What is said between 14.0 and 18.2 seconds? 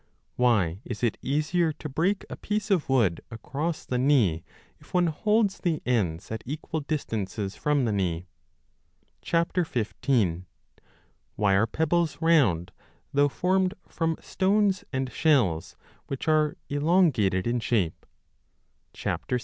stones and shells which are elongated in shape?